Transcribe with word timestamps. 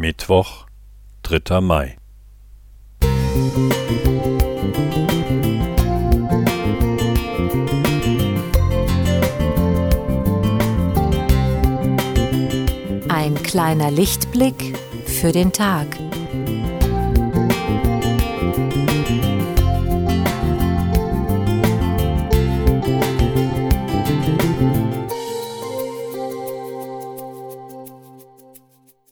Mittwoch, 0.00 0.64
3. 1.24 1.60
Mai. 1.60 1.98
Ein 13.10 13.34
kleiner 13.42 13.90
Lichtblick 13.90 14.74
für 15.04 15.32
den 15.32 15.52
Tag. 15.52 15.86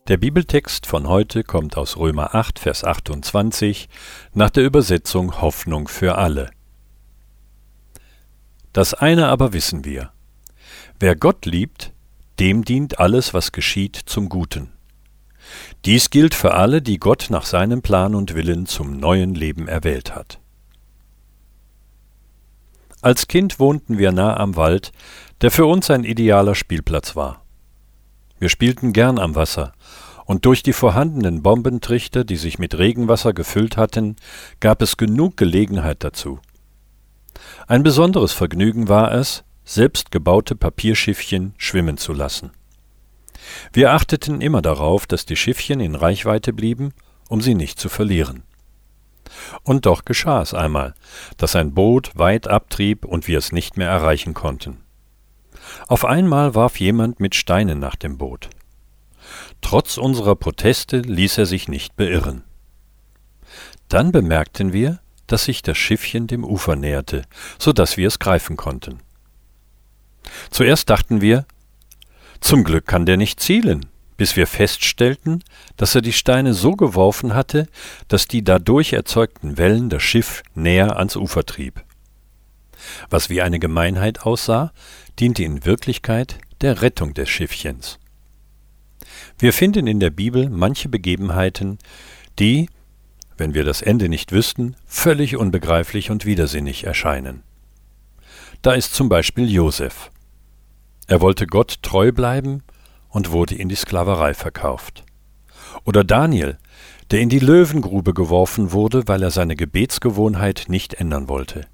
Der 0.09 0.16
Bibeltext 0.16 0.86
von 0.86 1.06
heute 1.06 1.45
kommt 1.45 1.77
aus 1.77 1.98
Römer 1.98 2.34
8, 2.34 2.58
Vers 2.58 2.82
28 2.82 3.90
nach 4.32 4.49
der 4.49 4.64
Übersetzung 4.64 5.43
Hoffnung 5.43 5.86
für 5.86 6.16
alle. 6.16 6.50
Das 8.72 8.94
eine 8.94 9.29
aber 9.29 9.52
wissen 9.52 9.85
wir. 9.85 10.11
Wer 10.99 11.14
Gott 11.14 11.44
liebt, 11.44 11.93
dem 12.39 12.64
dient 12.64 12.99
alles, 12.99 13.35
was 13.35 13.52
geschieht, 13.52 13.96
zum 14.07 14.30
Guten. 14.30 14.72
Dies 15.85 16.08
gilt 16.08 16.35
für 16.35 16.54
alle, 16.54 16.80
die 16.80 16.99
Gott 16.99 17.27
nach 17.29 17.44
seinem 17.44 17.82
Plan 17.82 18.14
und 18.14 18.35
Willen 18.35 18.64
zum 18.64 18.96
neuen 18.96 19.35
Leben 19.35 19.68
erwählt 19.68 20.14
hat. 20.14 20.40
Als 23.02 23.29
Kind 23.29 23.61
wohnten 23.61 23.99
wir 23.99 24.13
nah 24.13 24.38
am 24.38 24.57
Wald, 24.57 24.90
der 25.43 25.50
für 25.50 25.66
uns 25.66 25.90
ein 25.90 26.04
idealer 26.04 26.54
Spielplatz 26.54 27.14
war. 27.14 27.44
Wir 28.39 28.49
spielten 28.49 28.93
gern 28.93 29.19
am 29.19 29.35
Wasser, 29.35 29.73
und 30.25 30.45
durch 30.45 30.63
die 30.63 30.75
vorhandenen 30.75 31.43
Bombentrichter, 31.43 32.23
die 32.23 32.37
sich 32.37 32.59
mit 32.59 32.77
Regenwasser 32.77 33.33
gefüllt 33.33 33.78
hatten, 33.78 34.17
gab 34.61 34.83
es 34.83 34.98
genug 34.98 35.39
Gelegenheit 35.39 36.05
dazu. 36.05 36.39
Ein 37.67 37.83
besonderes 37.83 38.33
Vergnügen 38.33 38.89
war 38.89 39.12
es, 39.12 39.45
selbst 39.64 40.11
gebaute 40.11 40.55
Papierschiffchen 40.55 41.55
schwimmen 41.56 41.97
zu 41.97 42.12
lassen. 42.12 42.50
Wir 43.72 43.92
achteten 43.92 44.41
immer 44.41 44.62
darauf, 44.62 45.06
dass 45.06 45.25
die 45.25 45.36
Schiffchen 45.36 45.80
in 45.80 45.95
Reichweite 45.95 46.52
blieben, 46.52 46.92
um 47.28 47.41
sie 47.41 47.55
nicht 47.55 47.80
zu 47.80 47.89
verlieren. 47.89 48.42
Und 49.62 49.86
doch 49.86 50.05
geschah 50.05 50.42
es 50.42 50.55
einmal, 50.55 50.95
dass 51.36 51.56
ein 51.56 51.75
Boot 51.75 52.12
weit 52.14 52.48
abtrieb 52.48 53.05
und 53.05 53.28
wir 53.28 53.39
es 53.39 53.52
nicht 53.52 53.77
mehr 53.77 53.89
erreichen 53.89 54.34
konnten. 54.34 54.83
Auf 55.86 56.05
einmal 56.05 56.55
warf 56.55 56.80
jemand 56.80 57.20
mit 57.20 57.34
Steinen 57.34 57.78
nach 57.78 57.97
dem 57.97 58.19
Boot. 58.19 58.48
Trotz 59.61 59.97
unserer 59.98 60.36
Proteste 60.36 60.98
ließ 60.98 61.38
er 61.38 61.47
sich 61.47 61.69
nicht 61.69 61.97
beirren. 61.97 62.44
Dann 63.89 64.12
bemerkten 64.12 64.72
wir, 64.72 65.00
dass 65.27 65.44
sich 65.44 65.62
das 65.62 65.77
Schiffchen 65.78 66.27
dem 66.27 66.44
Ufer 66.44 66.77
näherte, 66.77 67.22
so 67.58 67.72
dass 67.72 67.96
wir 67.96 68.08
es 68.08 68.19
greifen 68.19 68.56
konnten. 68.56 69.00
Zuerst 70.50 70.91
dachten 70.91 71.20
wir, 71.20 71.46
zum 72.41 72.64
Glück 72.64 72.86
kann 72.86 73.06
der 73.06 73.16
nicht 73.16 73.41
zielen, 73.41 73.86
bis 74.16 74.36
wir 74.36 74.46
feststellten, 74.46 75.42
dass 75.77 75.94
er 75.94 76.02
die 76.02 76.12
Steine 76.12 76.55
so 76.55 76.72
geworfen 76.72 77.34
hatte, 77.34 77.69
dass 78.08 78.28
die 78.28 78.42
dadurch 78.42 78.92
erzeugten 78.92 79.58
Wellen 79.58 79.89
das 79.89 80.02
Schiff 80.02 80.42
näher 80.55 80.98
ans 80.98 81.16
Ufer 81.16 81.44
trieb. 81.44 81.83
Was 83.10 83.30
wie 83.30 83.42
eine 83.42 83.58
Gemeinheit 83.58 84.22
aussah, 84.22 84.72
diente 85.18 85.44
in 85.44 85.64
Wirklichkeit 85.64 86.38
der 86.60 86.82
Rettung 86.82 87.14
des 87.14 87.28
Schiffchens. 87.28 87.98
Wir 89.38 89.52
finden 89.52 89.86
in 89.86 90.00
der 90.00 90.10
Bibel 90.10 90.50
manche 90.50 90.88
Begebenheiten, 90.88 91.78
die, 92.38 92.68
wenn 93.36 93.54
wir 93.54 93.64
das 93.64 93.82
Ende 93.82 94.08
nicht 94.08 94.32
wüssten, 94.32 94.76
völlig 94.86 95.36
unbegreiflich 95.36 96.10
und 96.10 96.26
widersinnig 96.26 96.84
erscheinen. 96.84 97.42
Da 98.62 98.72
ist 98.72 98.94
zum 98.94 99.08
Beispiel 99.08 99.48
Josef. 99.48 100.11
Er 101.06 101.20
wollte 101.20 101.46
Gott 101.46 101.83
treu 101.83 102.12
bleiben 102.12 102.62
und 103.08 103.30
wurde 103.30 103.55
in 103.55 103.68
die 103.68 103.77
Sklaverei 103.77 104.34
verkauft. 104.34 105.05
Oder 105.84 106.05
Daniel, 106.05 106.58
der 107.11 107.20
in 107.20 107.28
die 107.28 107.38
Löwengrube 107.38 108.12
geworfen 108.12 108.72
wurde, 108.72 109.06
weil 109.06 109.22
er 109.22 109.30
seine 109.30 109.56
Gebetsgewohnheit 109.56 110.67
nicht 110.68 110.94
ändern 110.94 111.28
wollte. 111.28 111.67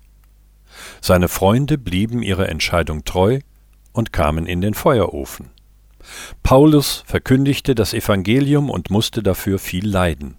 Seine 1.00 1.28
Freunde 1.28 1.78
blieben 1.78 2.22
ihrer 2.22 2.49
Entscheidung 2.49 3.05
treu 3.05 3.41
und 3.93 4.12
kamen 4.12 4.47
in 4.47 4.61
den 4.61 4.75
Feuerofen. 4.75 5.50
Paulus 6.43 7.03
verkündigte 7.06 7.75
das 7.75 7.95
Evangelium 7.95 8.71
und 8.71 8.91
musste 8.91 9.23
dafür 9.23 9.59
viel 9.59 9.87
leiden. 9.87 10.37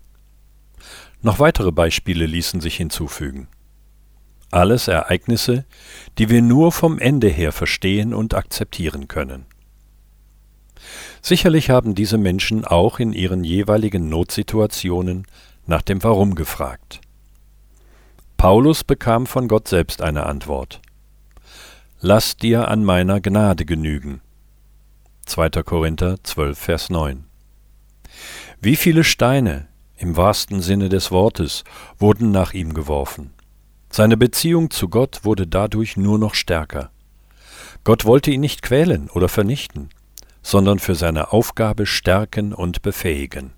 Noch 1.21 1.39
weitere 1.39 1.71
Beispiele 1.71 2.25
ließen 2.25 2.61
sich 2.61 2.77
hinzufügen. 2.77 3.47
Alles 4.51 4.87
Ereignisse, 4.87 5.65
die 6.17 6.29
wir 6.29 6.41
nur 6.41 6.71
vom 6.71 6.99
Ende 6.99 7.27
her 7.27 7.51
verstehen 7.51 8.13
und 8.13 8.35
akzeptieren 8.35 9.07
können. 9.07 9.45
Sicherlich 11.21 11.71
haben 11.71 11.95
diese 11.95 12.19
Menschen 12.19 12.63
auch 12.63 12.99
in 12.99 13.11
ihren 13.11 13.43
jeweiligen 13.43 14.07
Notsituationen 14.07 15.25
nach 15.65 15.81
dem 15.81 16.03
Warum 16.03 16.35
gefragt. 16.35 17.01
Paulus 18.45 18.83
bekam 18.83 19.25
von 19.25 19.47
Gott 19.47 19.67
selbst 19.67 20.03
eine 20.03 20.27
Antwort. 20.27 20.79
Lass 21.99 22.37
dir 22.37 22.67
an 22.67 22.83
meiner 22.83 23.19
Gnade 23.19 23.65
genügen. 23.65 24.21
2. 25.25 25.49
Korinther 25.63 26.23
12, 26.23 26.55
Vers 26.55 26.91
9. 26.91 27.25
Wie 28.61 28.75
viele 28.75 29.03
Steine, 29.03 29.67
im 29.97 30.15
wahrsten 30.15 30.61
Sinne 30.61 30.89
des 30.89 31.09
Wortes, 31.09 31.63
wurden 31.97 32.29
nach 32.29 32.53
ihm 32.53 32.75
geworfen. 32.75 33.33
Seine 33.89 34.15
Beziehung 34.15 34.69
zu 34.69 34.89
Gott 34.89 35.21
wurde 35.23 35.47
dadurch 35.47 35.97
nur 35.97 36.19
noch 36.19 36.35
stärker. 36.35 36.91
Gott 37.83 38.05
wollte 38.05 38.29
ihn 38.29 38.41
nicht 38.41 38.61
quälen 38.61 39.09
oder 39.09 39.27
vernichten, 39.27 39.89
sondern 40.43 40.77
für 40.77 40.93
seine 40.93 41.33
Aufgabe 41.33 41.87
stärken 41.87 42.53
und 42.53 42.83
befähigen. 42.83 43.53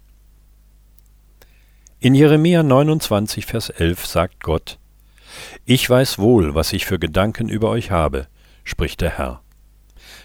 In 2.08 2.16
Jeremia 2.16 2.64
29, 2.64 3.46
Vers 3.46 3.70
11 3.70 4.06
sagt 4.06 4.42
Gott, 4.42 4.80
Ich 5.66 5.90
weiß 5.90 6.20
wohl, 6.20 6.56
was 6.56 6.72
ich 6.72 6.86
für 6.86 7.00
Gedanken 7.00 7.50
über 7.50 7.70
euch 7.70 7.92
habe, 7.92 8.28
spricht 8.64 9.02
der 9.02 9.18
Herr. 9.18 9.42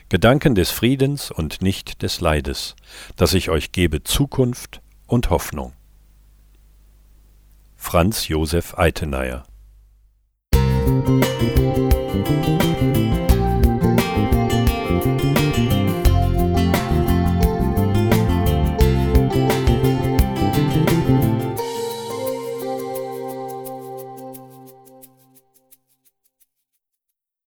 Gedanken 0.09 0.55
des 0.55 0.71
Friedens 0.71 1.33
und 1.33 1.61
nicht 1.61 2.03
des 2.03 2.21
Leides, 2.21 2.77
dass 3.17 3.35
ich 3.35 3.51
euch 3.51 3.73
gebe 3.73 4.05
Zukunft 4.05 4.81
und 5.09 5.31
Hoffnung. 5.31 5.73
Franz 7.75 8.29
Josef 8.29 8.79
Eitenayer 8.79 9.43